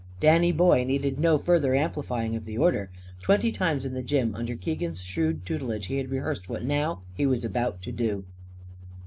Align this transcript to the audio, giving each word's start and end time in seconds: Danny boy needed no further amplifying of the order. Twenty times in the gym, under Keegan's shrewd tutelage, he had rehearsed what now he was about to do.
Danny 0.19 0.51
boy 0.51 0.83
needed 0.83 1.19
no 1.19 1.37
further 1.37 1.75
amplifying 1.75 2.35
of 2.35 2.45
the 2.45 2.57
order. 2.57 2.89
Twenty 3.21 3.51
times 3.51 3.85
in 3.85 3.93
the 3.93 4.01
gym, 4.01 4.33
under 4.33 4.55
Keegan's 4.55 5.03
shrewd 5.03 5.45
tutelage, 5.45 5.85
he 5.85 5.97
had 5.97 6.09
rehearsed 6.09 6.49
what 6.49 6.65
now 6.65 7.03
he 7.13 7.27
was 7.27 7.45
about 7.45 7.83
to 7.83 7.91
do. 7.91 8.25